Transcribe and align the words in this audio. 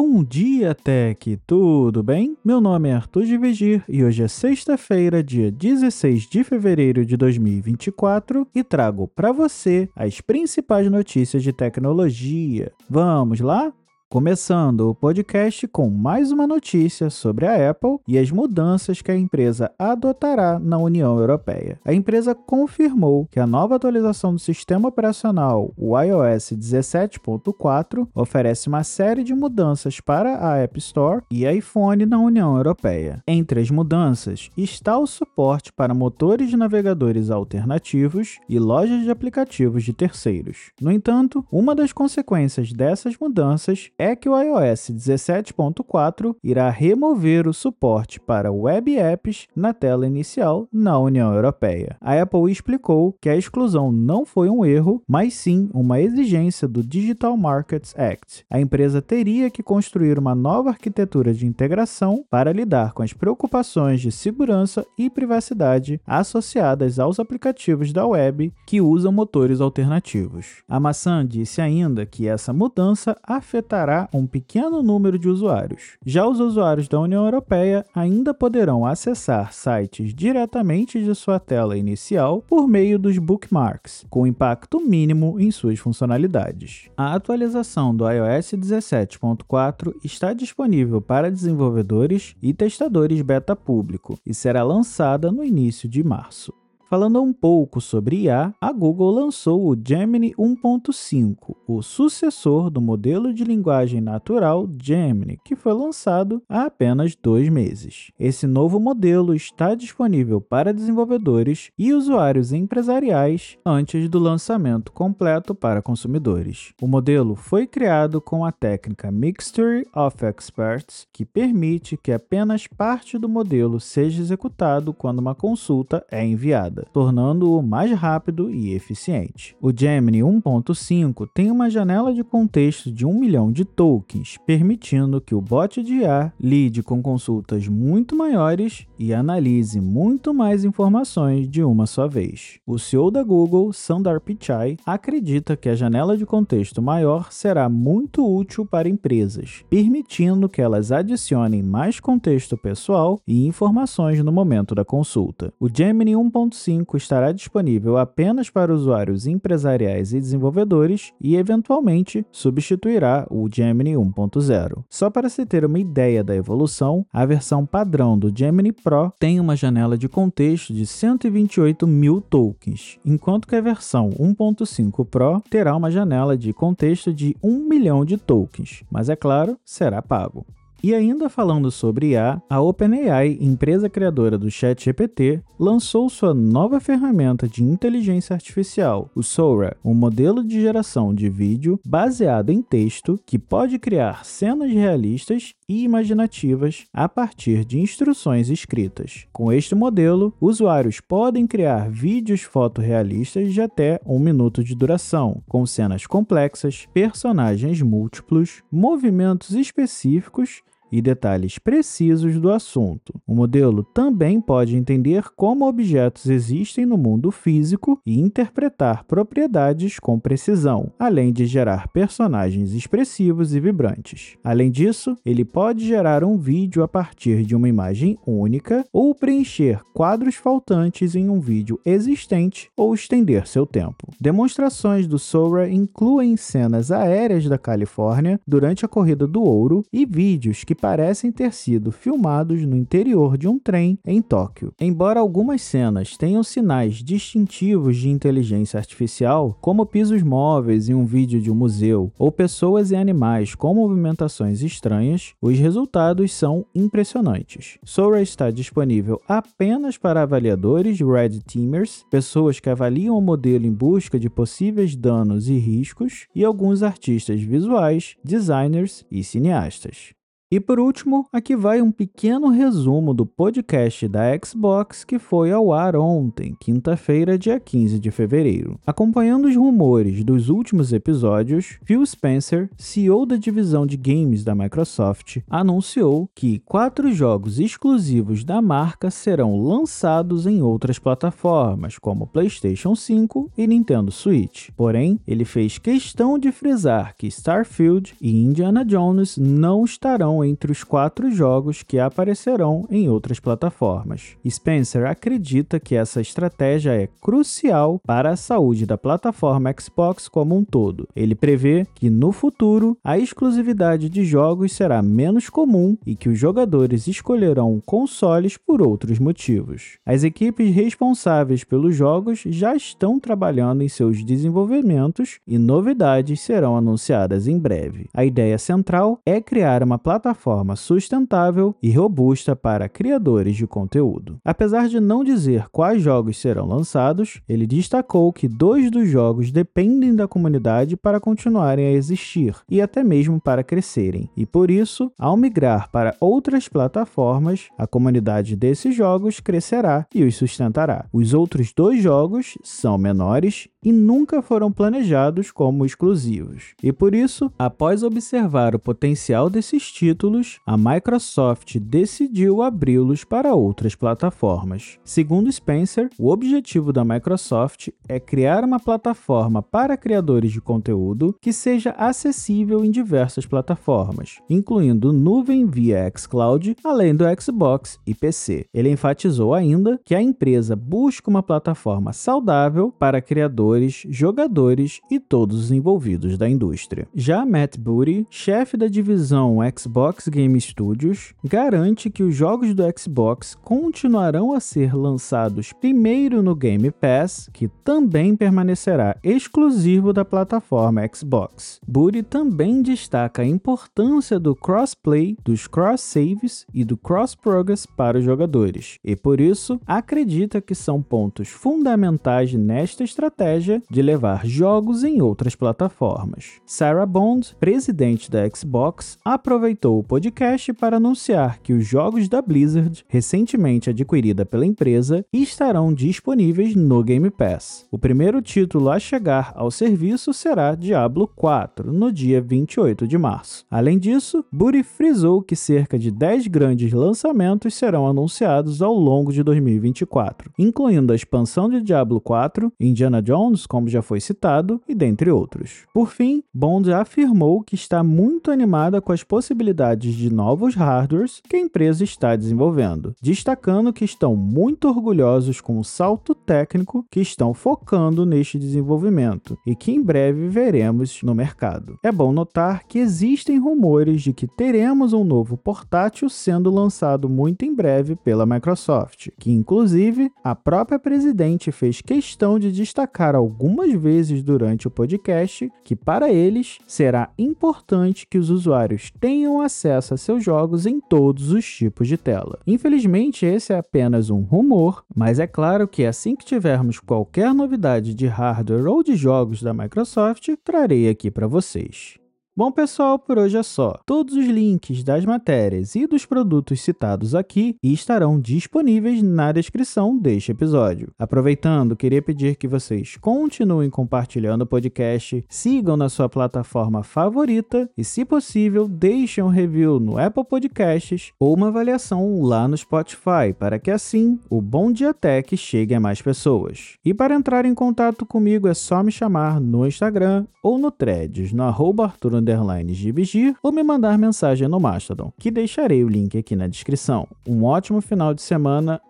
Bom 0.00 0.22
dia, 0.22 0.76
Tech! 0.76 1.40
Tudo 1.44 2.04
bem? 2.04 2.38
Meu 2.44 2.60
nome 2.60 2.88
é 2.88 2.92
Arthur 2.92 3.24
de 3.24 3.36
Vigir 3.36 3.82
e 3.88 4.04
hoje 4.04 4.22
é 4.22 4.28
sexta-feira, 4.28 5.24
dia 5.24 5.50
16 5.50 6.28
de 6.28 6.44
fevereiro 6.44 7.04
de 7.04 7.16
2024 7.16 8.46
e 8.54 8.62
trago 8.62 9.08
para 9.08 9.32
você 9.32 9.88
as 9.96 10.20
principais 10.20 10.88
notícias 10.88 11.42
de 11.42 11.52
tecnologia. 11.52 12.70
Vamos 12.88 13.40
lá? 13.40 13.72
Começando 14.10 14.88
o 14.88 14.94
podcast 14.94 15.68
com 15.68 15.90
mais 15.90 16.32
uma 16.32 16.46
notícia 16.46 17.10
sobre 17.10 17.44
a 17.44 17.68
Apple 17.68 17.98
e 18.08 18.18
as 18.18 18.30
mudanças 18.30 19.02
que 19.02 19.10
a 19.10 19.14
empresa 19.14 19.70
adotará 19.78 20.58
na 20.58 20.78
União 20.78 21.18
Europeia. 21.18 21.78
A 21.84 21.92
empresa 21.92 22.34
confirmou 22.34 23.28
que 23.30 23.38
a 23.38 23.46
nova 23.46 23.76
atualização 23.76 24.32
do 24.32 24.38
sistema 24.38 24.88
operacional, 24.88 25.74
o 25.76 25.94
iOS 26.00 26.54
17.4, 26.54 28.08
oferece 28.14 28.68
uma 28.68 28.82
série 28.82 29.22
de 29.22 29.34
mudanças 29.34 30.00
para 30.00 30.38
a 30.38 30.56
App 30.56 30.78
Store 30.78 31.22
e 31.30 31.44
iPhone 31.44 32.06
na 32.06 32.18
União 32.18 32.56
Europeia. 32.56 33.22
Entre 33.28 33.60
as 33.60 33.70
mudanças 33.70 34.48
está 34.56 34.96
o 34.96 35.06
suporte 35.06 35.70
para 35.70 35.92
motores 35.92 36.48
de 36.48 36.56
navegadores 36.56 37.30
alternativos 37.30 38.38
e 38.48 38.58
lojas 38.58 39.02
de 39.02 39.10
aplicativos 39.10 39.84
de 39.84 39.92
terceiros. 39.92 40.72
No 40.80 40.90
entanto, 40.90 41.44
uma 41.52 41.74
das 41.74 41.92
consequências 41.92 42.72
dessas 42.72 43.14
mudanças 43.20 43.90
é 43.98 44.14
que 44.14 44.28
o 44.28 44.40
iOS 44.40 44.90
17.4 44.90 46.36
irá 46.42 46.70
remover 46.70 47.48
o 47.48 47.52
suporte 47.52 48.20
para 48.20 48.52
web 48.52 48.96
apps 48.96 49.48
na 49.56 49.74
tela 49.74 50.06
inicial 50.06 50.68
na 50.72 50.96
União 51.00 51.34
Europeia. 51.34 51.96
A 52.00 52.22
Apple 52.22 52.52
explicou 52.52 53.16
que 53.20 53.28
a 53.28 53.36
exclusão 53.36 53.90
não 53.90 54.24
foi 54.24 54.48
um 54.48 54.64
erro, 54.64 55.02
mas 55.08 55.34
sim 55.34 55.68
uma 55.74 56.00
exigência 56.00 56.68
do 56.68 56.80
Digital 56.80 57.36
Markets 57.36 57.92
Act. 57.98 58.44
A 58.48 58.60
empresa 58.60 59.02
teria 59.02 59.50
que 59.50 59.64
construir 59.64 60.16
uma 60.16 60.34
nova 60.34 60.70
arquitetura 60.70 61.34
de 61.34 61.44
integração 61.44 62.24
para 62.30 62.52
lidar 62.52 62.92
com 62.92 63.02
as 63.02 63.12
preocupações 63.12 64.00
de 64.00 64.12
segurança 64.12 64.86
e 64.96 65.10
privacidade 65.10 66.00
associadas 66.06 67.00
aos 67.00 67.18
aplicativos 67.18 67.92
da 67.92 68.06
web 68.06 68.52
que 68.64 68.80
usam 68.80 69.10
motores 69.10 69.60
alternativos. 69.60 70.62
A 70.68 70.78
maçã 70.78 71.26
disse 71.26 71.60
ainda 71.60 72.06
que 72.06 72.28
essa 72.28 72.52
mudança 72.52 73.16
afetará 73.24 73.87
um 74.12 74.26
pequeno 74.26 74.82
número 74.82 75.18
de 75.18 75.28
usuários. 75.28 75.96
Já 76.04 76.26
os 76.26 76.40
usuários 76.40 76.88
da 76.88 77.00
União 77.00 77.24
Europeia 77.24 77.84
ainda 77.94 78.34
poderão 78.34 78.84
acessar 78.84 79.52
sites 79.52 80.14
diretamente 80.14 81.02
de 81.02 81.14
sua 81.14 81.40
tela 81.40 81.76
inicial 81.76 82.42
por 82.46 82.68
meio 82.68 82.98
dos 82.98 83.16
bookmarks, 83.18 84.04
com 84.10 84.26
impacto 84.26 84.80
mínimo 84.80 85.40
em 85.40 85.50
suas 85.50 85.78
funcionalidades. 85.78 86.90
A 86.96 87.14
atualização 87.14 87.94
do 87.94 88.08
iOS 88.08 88.52
17.4 88.52 89.94
está 90.04 90.32
disponível 90.32 91.00
para 91.00 91.30
desenvolvedores 91.30 92.34
e 92.42 92.52
testadores 92.52 93.22
beta 93.22 93.56
público 93.56 94.18
e 94.26 94.34
será 94.34 94.62
lançada 94.62 95.32
no 95.32 95.42
início 95.42 95.88
de 95.88 96.04
março. 96.04 96.52
Falando 96.90 97.20
um 97.20 97.34
pouco 97.34 97.82
sobre 97.82 98.22
IA, 98.22 98.54
a 98.58 98.72
Google 98.72 99.10
lançou 99.10 99.68
o 99.68 99.76
Gemini 99.76 100.34
1.5, 100.36 101.54
o 101.66 101.82
sucessor 101.82 102.70
do 102.70 102.80
modelo 102.80 103.34
de 103.34 103.44
linguagem 103.44 104.00
natural 104.00 104.66
Gemini, 104.82 105.38
que 105.44 105.54
foi 105.54 105.74
lançado 105.74 106.42
há 106.48 106.62
apenas 106.62 107.14
dois 107.14 107.50
meses. 107.50 108.10
Esse 108.18 108.46
novo 108.46 108.80
modelo 108.80 109.34
está 109.34 109.74
disponível 109.74 110.40
para 110.40 110.72
desenvolvedores 110.72 111.70
e 111.78 111.92
usuários 111.92 112.54
empresariais 112.54 113.58
antes 113.66 114.08
do 114.08 114.18
lançamento 114.18 114.90
completo 114.90 115.54
para 115.54 115.82
consumidores. 115.82 116.72
O 116.80 116.86
modelo 116.86 117.34
foi 117.34 117.66
criado 117.66 118.18
com 118.18 118.46
a 118.46 118.50
técnica 118.50 119.12
Mixture 119.12 119.86
of 119.94 120.24
Experts, 120.24 121.06
que 121.12 121.26
permite 121.26 121.98
que 121.98 122.12
apenas 122.12 122.66
parte 122.66 123.18
do 123.18 123.28
modelo 123.28 123.78
seja 123.78 124.22
executado 124.22 124.94
quando 124.94 125.18
uma 125.18 125.34
consulta 125.34 126.02
é 126.10 126.24
enviada 126.24 126.77
tornando-o 126.92 127.62
mais 127.62 127.90
rápido 127.92 128.50
e 128.50 128.74
eficiente. 128.74 129.56
O 129.60 129.72
Gemini 129.74 130.20
1.5 130.20 131.28
tem 131.34 131.50
uma 131.50 131.70
janela 131.70 132.12
de 132.12 132.22
contexto 132.22 132.90
de 132.90 133.06
1 133.06 133.18
milhão 133.18 133.52
de 133.52 133.64
tokens, 133.64 134.36
permitindo 134.46 135.20
que 135.20 135.34
o 135.34 135.40
bot 135.40 135.82
de 135.82 135.94
IA 135.94 136.32
lide 136.40 136.82
com 136.82 137.02
consultas 137.02 137.68
muito 137.68 138.16
maiores 138.16 138.86
e 138.98 139.14
analise 139.14 139.80
muito 139.80 140.34
mais 140.34 140.64
informações 140.64 141.48
de 141.48 141.62
uma 141.62 141.86
só 141.86 142.06
vez. 142.06 142.58
O 142.66 142.78
CEO 142.78 143.10
da 143.10 143.22
Google, 143.22 143.72
Sundar 143.72 144.20
Pichai, 144.20 144.76
acredita 144.84 145.56
que 145.56 145.68
a 145.68 145.74
janela 145.74 146.16
de 146.16 146.26
contexto 146.26 146.82
maior 146.82 147.32
será 147.32 147.68
muito 147.68 148.26
útil 148.26 148.66
para 148.66 148.88
empresas, 148.88 149.64
permitindo 149.70 150.48
que 150.48 150.60
elas 150.60 150.92
adicionem 150.92 151.62
mais 151.62 152.00
contexto 152.00 152.56
pessoal 152.56 153.20
e 153.26 153.46
informações 153.46 154.22
no 154.22 154.32
momento 154.32 154.74
da 154.74 154.84
consulta. 154.84 155.52
O 155.58 155.68
Gemini 155.72 156.12
1.5 156.12 156.67
5 156.68 156.98
estará 156.98 157.32
disponível 157.32 157.96
apenas 157.96 158.50
para 158.50 158.74
usuários 158.74 159.26
empresariais 159.26 160.12
e 160.12 160.20
desenvolvedores 160.20 161.14
e, 161.18 161.34
eventualmente, 161.34 162.26
substituirá 162.30 163.26
o 163.30 163.48
Gemini 163.50 163.94
1.0. 163.94 164.84
Só 164.90 165.08
para 165.08 165.30
se 165.30 165.46
ter 165.46 165.64
uma 165.64 165.78
ideia 165.78 166.22
da 166.22 166.36
evolução, 166.36 167.06
a 167.10 167.24
versão 167.24 167.64
padrão 167.64 168.18
do 168.18 168.30
Gemini 168.36 168.70
Pro 168.70 169.10
tem 169.18 169.40
uma 169.40 169.56
janela 169.56 169.96
de 169.96 170.10
contexto 170.10 170.74
de 170.74 170.84
128 170.84 171.86
mil 171.86 172.20
tokens, 172.20 172.98
enquanto 173.02 173.48
que 173.48 173.56
a 173.56 173.62
versão 173.62 174.10
1.5 174.10 175.06
Pro 175.06 175.42
terá 175.48 175.74
uma 175.74 175.90
janela 175.90 176.36
de 176.36 176.52
contexto 176.52 177.14
de 177.14 177.34
1 177.42 177.66
milhão 177.66 178.04
de 178.04 178.18
tokens, 178.18 178.84
mas 178.90 179.08
é 179.08 179.16
claro, 179.16 179.56
será 179.64 180.02
pago. 180.02 180.44
E 180.82 180.94
ainda 180.94 181.28
falando 181.28 181.70
sobre 181.72 182.10
IA, 182.10 182.40
a 182.48 182.60
OpenAI, 182.60 183.36
empresa 183.40 183.90
criadora 183.90 184.38
do 184.38 184.48
ChatGPT, 184.48 185.42
lançou 185.58 186.08
sua 186.08 186.32
nova 186.32 186.78
ferramenta 186.78 187.48
de 187.48 187.64
inteligência 187.64 188.32
artificial, 188.32 189.10
o 189.12 189.22
Sora, 189.22 189.76
um 189.84 189.92
modelo 189.92 190.44
de 190.44 190.60
geração 190.60 191.12
de 191.12 191.28
vídeo 191.28 191.80
baseado 191.84 192.50
em 192.50 192.62
texto 192.62 193.18
que 193.26 193.40
pode 193.40 193.76
criar 193.78 194.24
cenas 194.24 194.70
realistas 194.70 195.52
e 195.68 195.82
imaginativas 195.82 196.86
a 196.92 197.08
partir 197.08 197.64
de 197.64 197.78
instruções 197.78 198.48
escritas. 198.48 199.26
Com 199.32 199.52
este 199.52 199.74
modelo, 199.74 200.34
usuários 200.40 201.00
podem 201.00 201.46
criar 201.46 201.90
vídeos 201.90 202.42
fotorrealistas 202.42 203.52
de 203.52 203.60
até 203.60 204.00
um 204.06 204.18
minuto 204.18 204.64
de 204.64 204.74
duração, 204.74 205.42
com 205.46 205.66
cenas 205.66 206.06
complexas, 206.06 206.86
personagens 206.94 207.82
múltiplos, 207.82 208.62
movimentos 208.72 209.50
específicos 209.50 210.62
e 210.90 211.00
detalhes 211.00 211.58
precisos 211.58 212.38
do 212.38 212.50
assunto. 212.50 213.20
O 213.26 213.34
modelo 213.34 213.82
também 213.82 214.40
pode 214.40 214.76
entender 214.76 215.24
como 215.36 215.66
objetos 215.66 216.28
existem 216.28 216.86
no 216.86 216.96
mundo 216.96 217.30
físico 217.30 218.00
e 218.04 218.18
interpretar 218.18 219.04
propriedades 219.04 219.98
com 219.98 220.18
precisão, 220.18 220.92
além 220.98 221.32
de 221.32 221.46
gerar 221.46 221.88
personagens 221.88 222.72
expressivos 222.72 223.54
e 223.54 223.60
vibrantes. 223.60 224.36
Além 224.42 224.70
disso, 224.70 225.16
ele 225.24 225.44
pode 225.44 225.86
gerar 225.86 226.24
um 226.24 226.36
vídeo 226.36 226.82
a 226.82 226.88
partir 226.88 227.44
de 227.44 227.54
uma 227.54 227.68
imagem 227.68 228.18
única 228.26 228.84
ou 228.92 229.14
preencher 229.14 229.80
quadros 229.94 230.36
faltantes 230.36 231.14
em 231.14 231.28
um 231.28 231.40
vídeo 231.40 231.80
existente 231.84 232.70
ou 232.76 232.94
estender 232.94 233.46
seu 233.46 233.66
tempo. 233.66 234.08
Demonstrações 234.20 235.06
do 235.06 235.18
Sora 235.18 235.68
incluem 235.68 236.36
cenas 236.36 236.90
aéreas 236.90 237.46
da 237.46 237.58
Califórnia 237.58 238.40
durante 238.46 238.84
a 238.84 238.88
corrida 238.88 239.26
do 239.26 239.42
ouro 239.42 239.84
e 239.92 240.06
vídeos 240.06 240.64
que 240.64 240.74
parecem 240.80 241.30
ter 241.30 241.52
sido 241.52 241.92
filmados 241.92 242.64
no 242.64 242.76
interior 242.76 243.36
de 243.36 243.48
um 243.48 243.58
trem 243.58 243.98
em 244.04 244.22
Tóquio. 244.22 244.72
Embora 244.80 245.20
algumas 245.20 245.62
cenas 245.62 246.16
tenham 246.16 246.42
sinais 246.42 246.96
distintivos 246.96 247.96
de 247.96 248.08
inteligência 248.08 248.78
artificial, 248.78 249.56
como 249.60 249.86
pisos 249.86 250.22
móveis 250.22 250.88
em 250.88 250.94
um 250.94 251.04
vídeo 251.04 251.40
de 251.40 251.50
um 251.50 251.54
museu, 251.54 252.12
ou 252.18 252.30
pessoas 252.30 252.90
e 252.90 252.96
animais 252.96 253.54
com 253.54 253.74
movimentações 253.74 254.62
estranhas, 254.62 255.34
os 255.40 255.58
resultados 255.58 256.32
são 256.32 256.64
impressionantes. 256.74 257.78
Sora 257.84 258.22
está 258.22 258.50
disponível 258.50 259.20
apenas 259.28 259.96
para 259.96 260.22
avaliadores 260.22 261.00
Red 261.00 261.40
Teamers, 261.40 262.04
pessoas 262.10 262.60
que 262.60 262.70
avaliam 262.70 263.16
o 263.16 263.20
modelo 263.20 263.66
em 263.66 263.72
busca 263.72 264.18
de 264.18 264.30
possíveis 264.30 264.96
danos 264.96 265.48
e 265.48 265.58
riscos, 265.58 266.26
e 266.34 266.44
alguns 266.44 266.82
artistas 266.82 267.40
visuais, 267.40 268.16
designers 268.24 269.04
e 269.10 269.24
cineastas. 269.24 270.17
E 270.50 270.58
por 270.58 270.80
último, 270.80 271.26
aqui 271.30 271.54
vai 271.54 271.82
um 271.82 271.92
pequeno 271.92 272.48
resumo 272.48 273.12
do 273.12 273.26
podcast 273.26 274.08
da 274.08 274.22
Xbox 274.42 275.04
que 275.04 275.18
foi 275.18 275.52
ao 275.52 275.74
ar 275.74 275.94
ontem, 275.94 276.56
quinta-feira, 276.58 277.36
dia 277.36 277.60
15 277.60 278.00
de 278.00 278.10
fevereiro. 278.10 278.80
Acompanhando 278.86 279.46
os 279.46 279.54
rumores 279.54 280.24
dos 280.24 280.48
últimos 280.48 280.90
episódios, 280.90 281.78
Phil 281.84 282.04
Spencer, 282.06 282.70
CEO 282.78 283.26
da 283.26 283.36
divisão 283.36 283.84
de 283.84 283.98
games 283.98 284.42
da 284.42 284.54
Microsoft, 284.54 285.40
anunciou 285.50 286.30
que 286.34 286.60
quatro 286.60 287.12
jogos 287.12 287.60
exclusivos 287.60 288.42
da 288.42 288.62
marca 288.62 289.10
serão 289.10 289.60
lançados 289.60 290.46
em 290.46 290.62
outras 290.62 290.98
plataformas, 290.98 291.98
como 291.98 292.26
PlayStation 292.26 292.94
5 292.94 293.50
e 293.54 293.66
Nintendo 293.66 294.10
Switch. 294.10 294.70
Porém, 294.74 295.20
ele 295.26 295.44
fez 295.44 295.76
questão 295.76 296.38
de 296.38 296.50
frisar 296.50 297.14
que 297.18 297.26
Starfield 297.26 298.14
e 298.18 298.42
Indiana 298.42 298.82
Jones 298.82 299.36
não 299.36 299.84
estarão 299.84 300.37
entre 300.44 300.72
os 300.72 300.84
quatro 300.84 301.30
jogos 301.30 301.82
que 301.82 301.98
aparecerão 301.98 302.86
em 302.90 303.08
outras 303.08 303.40
plataformas. 303.40 304.36
Spencer 304.48 305.06
acredita 305.06 305.78
que 305.80 305.94
essa 305.94 306.20
estratégia 306.20 306.92
é 306.92 307.08
crucial 307.20 308.00
para 308.06 308.30
a 308.30 308.36
saúde 308.36 308.86
da 308.86 308.96
plataforma 308.96 309.74
Xbox 309.78 310.28
como 310.28 310.56
um 310.56 310.64
todo. 310.64 311.08
Ele 311.14 311.34
prevê 311.34 311.86
que 311.94 312.08
no 312.08 312.32
futuro 312.32 312.96
a 313.02 313.18
exclusividade 313.18 314.08
de 314.08 314.24
jogos 314.24 314.72
será 314.72 315.02
menos 315.02 315.48
comum 315.48 315.96
e 316.06 316.14
que 316.14 316.28
os 316.28 316.38
jogadores 316.38 317.06
escolherão 317.06 317.82
consoles 317.84 318.56
por 318.56 318.80
outros 318.80 319.18
motivos. 319.18 319.98
As 320.06 320.24
equipes 320.24 320.74
responsáveis 320.74 321.64
pelos 321.64 321.94
jogos 321.94 322.42
já 322.46 322.74
estão 322.74 323.18
trabalhando 323.18 323.82
em 323.82 323.88
seus 323.88 324.24
desenvolvimentos 324.24 325.40
e 325.46 325.58
novidades 325.58 326.40
serão 326.40 326.76
anunciadas 326.76 327.48
em 327.48 327.58
breve. 327.58 328.08
A 328.14 328.24
ideia 328.24 328.58
central 328.58 329.20
é 329.26 329.40
criar 329.40 329.82
uma 329.82 329.98
plataforma 329.98 330.27
plataforma 330.28 330.76
sustentável 330.76 331.74
e 331.82 331.90
robusta 331.90 332.54
para 332.54 332.88
criadores 332.88 333.56
de 333.56 333.66
conteúdo. 333.66 334.38
Apesar 334.44 334.88
de 334.88 335.00
não 335.00 335.24
dizer 335.24 335.66
quais 335.70 336.02
jogos 336.02 336.38
serão 336.38 336.66
lançados, 336.66 337.40
ele 337.48 337.66
destacou 337.66 338.30
que 338.32 338.46
dois 338.46 338.90
dos 338.90 339.08
jogos 339.08 339.50
dependem 339.50 340.14
da 340.14 340.28
comunidade 340.28 340.96
para 340.96 341.20
continuarem 341.20 341.86
a 341.86 341.92
existir 341.92 342.54
e 342.68 342.82
até 342.82 343.02
mesmo 343.02 343.40
para 343.40 343.64
crescerem, 343.64 344.28
e 344.36 344.44
por 344.44 344.70
isso, 344.70 345.10
ao 345.18 345.36
migrar 345.36 345.90
para 345.90 346.14
outras 346.20 346.68
plataformas, 346.68 347.68
a 347.78 347.86
comunidade 347.86 348.54
desses 348.54 348.94
jogos 348.94 349.40
crescerá 349.40 350.06
e 350.14 350.24
os 350.24 350.36
sustentará. 350.36 351.06
Os 351.12 351.32
outros 351.32 351.72
dois 351.72 352.02
jogos 352.02 352.58
são 352.62 352.98
menores 352.98 353.68
e 353.84 353.92
nunca 353.92 354.42
foram 354.42 354.72
planejados 354.72 355.50
como 355.50 355.84
exclusivos. 355.84 356.74
E 356.82 356.92
por 356.92 357.14
isso, 357.14 357.50
após 357.58 358.02
observar 358.02 358.74
o 358.74 358.78
potencial 358.78 359.48
desses 359.48 359.90
títulos, 359.90 360.58
a 360.66 360.76
Microsoft 360.76 361.78
decidiu 361.78 362.62
abri-los 362.62 363.24
para 363.24 363.54
outras 363.54 363.94
plataformas. 363.94 364.98
Segundo 365.04 365.50
Spencer, 365.50 366.10
o 366.18 366.30
objetivo 366.30 366.92
da 366.92 367.04
Microsoft 367.04 367.88
é 368.08 368.18
criar 368.18 368.64
uma 368.64 368.80
plataforma 368.80 369.62
para 369.62 369.96
criadores 369.96 370.52
de 370.52 370.60
conteúdo 370.60 371.34
que 371.40 371.52
seja 371.52 371.90
acessível 371.92 372.84
em 372.84 372.90
diversas 372.90 373.46
plataformas, 373.46 374.38
incluindo 374.48 375.12
nuvem 375.12 375.66
via 375.66 376.10
xCloud, 376.16 376.76
além 376.82 377.14
do 377.14 377.24
Xbox 377.40 377.98
e 378.06 378.14
PC. 378.14 378.66
Ele 378.74 378.90
enfatizou 378.90 379.54
ainda 379.54 380.00
que 380.04 380.14
a 380.14 380.22
empresa 380.22 380.74
busca 380.74 381.30
uma 381.30 381.42
plataforma 381.42 382.12
saudável 382.12 382.92
para 382.98 383.20
criadores 383.20 383.67
jogadores 384.08 385.00
e 385.10 385.20
todos 385.20 385.64
os 385.64 385.70
envolvidos 385.70 386.36
da 386.38 386.48
indústria. 386.48 387.06
Já 387.14 387.44
Matt 387.44 387.76
Booty, 387.76 388.26
chefe 388.30 388.76
da 388.76 388.88
divisão 388.88 389.58
Xbox 389.76 390.28
Game 390.28 390.60
Studios, 390.60 391.34
garante 391.44 392.10
que 392.10 392.22
os 392.22 392.34
jogos 392.34 392.74
do 392.74 392.82
Xbox 392.96 393.54
continuarão 393.54 394.52
a 394.52 394.60
ser 394.60 394.94
lançados 394.94 395.72
primeiro 395.72 396.42
no 396.42 396.54
Game 396.54 396.90
Pass, 396.90 397.48
que 397.52 397.68
também 397.84 398.36
permanecerá 398.36 399.16
exclusivo 399.22 400.12
da 400.12 400.24
plataforma 400.24 401.02
Xbox. 401.12 401.80
Booty 401.86 402.22
também 402.22 402.82
destaca 402.82 403.42
a 403.42 403.46
importância 403.46 404.38
do 404.38 404.54
crossplay, 404.54 405.36
dos 405.44 405.66
cross 405.66 406.00
saves 406.00 406.66
e 406.72 406.84
do 406.84 406.96
cross 406.96 407.34
progress 407.34 407.86
para 407.86 408.18
os 408.18 408.24
jogadores, 408.24 408.98
e 409.04 409.16
por 409.16 409.40
isso 409.40 409.80
acredita 409.86 410.60
que 410.60 410.74
são 410.74 411.02
pontos 411.02 411.48
fundamentais 411.48 412.52
nesta 412.54 413.04
estratégia 413.04 413.57
estratégia 413.58 413.82
de 413.90 414.00
levar 414.00 414.46
jogos 414.46 415.04
em 415.04 415.20
outras 415.20 415.54
plataformas. 415.54 416.60
Sarah 416.64 417.04
Bond, 417.04 417.54
presidente 417.58 418.30
da 418.30 418.48
Xbox, 418.48 419.18
aproveitou 419.24 419.98
o 419.98 420.02
podcast 420.02 420.72
para 420.72 420.96
anunciar 420.96 421.58
que 421.60 421.72
os 421.72 421.86
jogos 421.86 422.28
da 422.28 422.40
Blizzard, 422.40 423.04
recentemente 423.08 423.90
adquirida 423.90 424.46
pela 424.46 424.64
empresa, 424.64 425.24
estarão 425.32 425.92
disponíveis 425.92 426.74
no 426.74 427.02
Game 427.02 427.30
Pass. 427.30 427.86
O 427.90 427.98
primeiro 427.98 428.40
título 428.40 428.90
a 428.90 428.98
chegar 428.98 429.52
ao 429.54 429.70
serviço 429.70 430.32
será 430.32 430.74
Diablo 430.74 431.28
4, 431.34 431.92
no 431.92 432.12
dia 432.12 432.40
28 432.40 433.06
de 433.06 433.18
março. 433.18 433.64
Além 433.70 433.98
disso, 433.98 434.44
Buri 434.52 434.82
frisou 434.82 435.42
que 435.42 435.56
cerca 435.56 435.98
de 435.98 436.10
10 436.10 436.46
grandes 436.46 436.92
lançamentos 436.92 437.74
serão 437.74 438.06
anunciados 438.06 438.80
ao 438.80 438.94
longo 438.94 439.32
de 439.32 439.42
2024, 439.42 440.52
incluindo 440.58 441.12
a 441.12 441.16
expansão 441.16 441.68
de 441.68 441.82
Diablo 441.82 442.20
4, 442.20 442.72
Indiana 442.78 443.20
Jones 443.22 443.47
como 443.66 443.88
já 443.88 444.02
foi 444.02 444.20
citado, 444.20 444.80
e 444.88 444.94
dentre 444.94 445.30
outros. 445.30 445.86
Por 445.92 446.10
fim, 446.10 446.42
Bond 446.52 446.92
afirmou 446.92 447.62
que 447.62 447.74
está 447.74 448.02
muito 448.02 448.50
animada 448.50 449.00
com 449.00 449.12
as 449.12 449.22
possibilidades 449.22 450.14
de 450.14 450.32
novos 450.32 450.74
hardwares 450.74 451.40
que 451.48 451.56
a 451.56 451.60
empresa 451.60 452.04
está 452.04 452.34
desenvolvendo, 452.36 453.14
destacando 453.22 453.92
que 453.92 454.04
estão 454.04 454.34
muito 454.36 454.88
orgulhosos 454.88 455.60
com 455.60 455.78
o 455.78 455.84
salto 455.84 456.34
técnico 456.34 457.04
que 457.10 457.20
estão 457.20 457.54
focando 457.54 458.24
neste 458.24 458.58
desenvolvimento 458.58 459.56
e 459.66 459.74
que 459.74 459.92
em 459.92 460.02
breve 460.02 460.48
veremos 460.48 461.22
no 461.22 461.34
mercado. 461.34 461.98
É 462.02 462.10
bom 462.10 462.32
notar 462.32 462.84
que 462.86 462.98
existem 462.98 463.58
rumores 463.58 464.22
de 464.22 464.32
que 464.32 464.46
teremos 464.46 465.12
um 465.12 465.24
novo 465.24 465.56
portátil 465.56 466.28
sendo 466.28 466.70
lançado 466.70 467.28
muito 467.28 467.64
em 467.64 467.74
breve 467.74 468.16
pela 468.16 468.46
Microsoft, 468.46 469.28
que 469.38 469.50
inclusive 469.50 470.30
a 470.42 470.54
própria 470.54 470.98
presidente 470.98 471.70
fez 471.70 472.00
questão 472.00 472.58
de 472.58 472.72
destacar 472.72 473.34
algumas 473.38 473.92
vezes 473.92 474.42
durante 474.42 474.86
o 474.86 474.90
podcast 474.90 475.70
que, 475.82 475.96
para 475.96 476.30
eles, 476.30 476.78
será 476.86 477.30
importante 477.38 478.26
que 478.26 478.38
os 478.38 478.50
usuários 478.50 479.10
tenham 479.18 479.60
acesso 479.60 480.14
a 480.14 480.16
seus 480.16 480.44
jogos 480.44 480.84
em 480.84 481.00
todos 481.00 481.52
os 481.52 481.64
tipos 481.64 482.06
de 482.06 482.16
tela. 482.16 482.58
Infelizmente, 482.66 483.46
esse 483.46 483.72
é 483.72 483.78
apenas 483.78 484.30
um 484.30 484.42
rumor, 484.42 485.04
mas 485.14 485.38
é 485.38 485.46
claro 485.46 485.88
que 485.88 486.04
assim 486.04 486.36
que 486.36 486.44
tivermos 486.44 487.00
qualquer 487.00 487.54
novidade 487.54 488.14
de 488.14 488.26
hardware 488.26 488.86
ou 488.86 489.02
de 489.02 489.16
jogos 489.16 489.62
da 489.62 489.72
Microsoft, 489.72 490.48
trarei 490.62 491.08
aqui 491.08 491.30
para 491.30 491.46
vocês. 491.46 492.18
Bom, 492.58 492.72
pessoal, 492.72 493.20
por 493.20 493.38
hoje 493.38 493.56
é 493.56 493.62
só. 493.62 494.00
Todos 494.04 494.34
os 494.34 494.44
links 494.44 495.04
das 495.04 495.24
matérias 495.24 495.94
e 495.94 496.08
dos 496.08 496.26
produtos 496.26 496.80
citados 496.80 497.32
aqui 497.32 497.76
estarão 497.80 498.40
disponíveis 498.40 499.22
na 499.22 499.52
descrição 499.52 500.18
deste 500.18 500.50
episódio. 500.50 501.12
Aproveitando, 501.16 501.94
queria 501.94 502.20
pedir 502.20 502.56
que 502.56 502.66
vocês 502.66 503.16
continuem 503.16 503.88
compartilhando 503.88 504.62
o 504.62 504.66
podcast, 504.66 505.44
sigam 505.48 505.96
na 505.96 506.08
sua 506.08 506.28
plataforma 506.28 507.04
favorita 507.04 507.88
e, 507.96 508.02
se 508.02 508.24
possível, 508.24 508.88
deixem 508.88 509.44
um 509.44 509.46
review 509.50 510.00
no 510.00 510.18
Apple 510.18 510.44
Podcasts 510.44 511.30
ou 511.38 511.54
uma 511.54 511.68
avaliação 511.68 512.42
lá 512.42 512.66
no 512.66 512.76
Spotify, 512.76 513.54
para 513.56 513.78
que 513.78 513.92
assim 513.92 514.36
o 514.50 514.60
Bom 514.60 514.90
Dia 514.90 515.14
Tech 515.14 515.56
chegue 515.56 515.94
a 515.94 516.00
mais 516.00 516.20
pessoas. 516.20 516.96
E 517.04 517.14
para 517.14 517.36
entrar 517.36 517.64
em 517.64 517.72
contato 517.72 518.26
comigo 518.26 518.66
é 518.66 518.74
só 518.74 519.00
me 519.00 519.12
chamar 519.12 519.60
no 519.60 519.86
Instagram 519.86 520.44
ou 520.60 520.76
no 520.76 520.90
Threads, 520.90 521.52
no 521.52 521.62
arroba 521.62 522.02
Arthur 522.02 522.47
underline 522.48 522.94
Gibigir 522.94 523.54
ou 523.62 523.70
me 523.70 523.82
mandar 523.82 524.16
mensagem 524.18 524.68
no 524.68 524.80
Mastodon, 524.80 525.32
que 525.38 525.50
deixarei 525.50 526.02
o 526.02 526.08
link 526.08 526.38
aqui 526.38 526.56
na 526.56 526.66
descrição. 526.66 527.28
Um 527.46 527.64
ótimo 527.64 528.00
final 528.00 528.32
de 528.32 528.40
semana, 528.42 529.00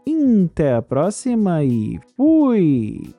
até 0.59 0.75
a 0.75 0.83
próxima 0.83 1.63
e 1.63 2.01
fui! 2.17 3.18